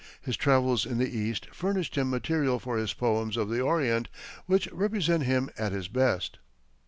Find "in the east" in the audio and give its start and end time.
0.87-1.45